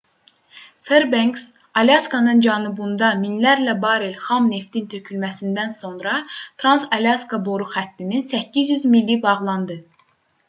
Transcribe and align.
ferbenks 0.89 1.41
alyaskanın 1.81 2.39
cənubunda 2.45 3.09
minlərlə 3.25 3.75
barel 3.83 4.15
xam 4.29 4.47
neftin 4.53 4.87
tökülməsindən 4.93 5.75
sonra 5.81 6.15
trans-alyaska 6.63 7.41
boru 7.51 7.67
xəttinin 7.75 8.25
800 8.33 8.87
mili 8.97 9.19
bağlandı 9.27 9.79